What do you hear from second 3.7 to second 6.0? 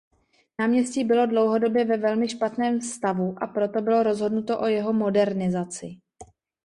bylo rozhodnuto o jeho modernizaci.